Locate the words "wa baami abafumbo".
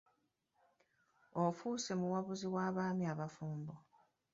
2.55-3.73